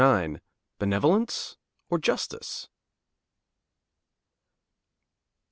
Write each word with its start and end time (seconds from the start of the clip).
IX 0.03 0.39
BENEVOLENCE, 0.79 1.57
OR 1.91 1.99
JUSTICE? 1.99 2.69